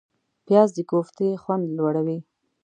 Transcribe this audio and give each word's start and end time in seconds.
پیاز 0.45 0.69
د 0.77 0.79
کوفتې 0.89 1.27
خوند 1.41 1.63
لوړوي 1.77 2.19